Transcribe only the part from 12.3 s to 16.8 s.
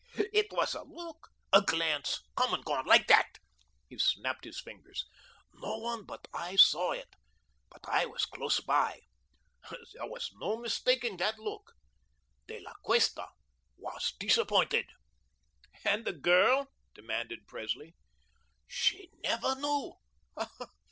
De La Cuesta was disappointed." "And the girl?"